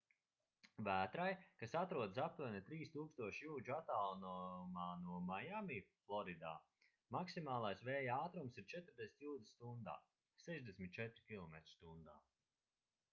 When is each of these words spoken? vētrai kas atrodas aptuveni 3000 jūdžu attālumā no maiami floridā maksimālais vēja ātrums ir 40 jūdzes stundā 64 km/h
vētrai 0.85 1.25
kas 1.63 1.73
atrodas 1.81 2.21
aptuveni 2.23 2.61
3000 2.69 3.37
jūdžu 3.43 3.75
attālumā 3.75 4.87
no 5.03 5.19
maiami 5.27 5.77
floridā 6.07 6.55
maksimālais 7.19 7.85
vēja 7.91 8.17
ātrums 8.25 8.59
ir 8.65 8.69
40 8.75 9.23
jūdzes 9.29 9.55
stundā 9.57 9.97
64 10.49 11.25
km/h 11.31 12.19